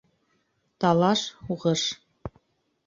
Талаш, 0.85 1.21
һуғыш. 1.51 1.87